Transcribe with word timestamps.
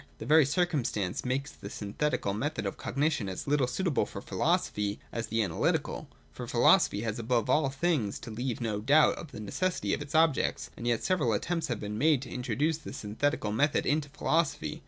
This 0.17 0.27
very 0.27 0.47
circumstance 0.47 1.23
makes 1.23 1.51
the 1.51 1.69
synthetical 1.69 2.33
method 2.33 2.65
of 2.65 2.75
cognition 2.75 3.29
as 3.29 3.45
little 3.45 3.67
suitable 3.67 4.07
for 4.07 4.19
philosophy 4.19 4.99
as 5.11 5.27
the 5.27 5.41
analjrtical: 5.41 6.07
for 6.31 6.47
philosophy 6.47 7.01
has 7.01 7.19
above 7.19 7.51
all 7.51 7.69
things 7.69 8.17
to 8.21 8.31
leave 8.31 8.61
no 8.61 8.79
doubt 8.79 9.13
of 9.19 9.31
the 9.31 9.39
necessity 9.39 9.93
of 9.93 10.01
its 10.01 10.15
objects. 10.15 10.71
And 10.75 10.87
yet 10.87 11.03
several 11.03 11.33
attempts 11.33 11.67
have 11.67 11.79
been 11.79 11.99
made 11.99 12.23
to 12.23 12.31
introduce 12.31 12.79
the 12.79 12.93
syn 12.93 13.15
thetical 13.17 13.53
method 13.53 13.85
into 13.85 14.09
philosophy. 14.09 14.79